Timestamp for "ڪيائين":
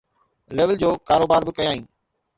1.57-1.83